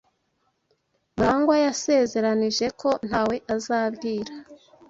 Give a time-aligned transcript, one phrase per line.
[1.15, 4.33] Murangwa yansezeranije ko ntawe azabwira.